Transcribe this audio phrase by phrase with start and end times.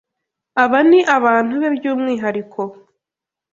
[0.63, 2.61] Aba ni abantu be by’umwihariko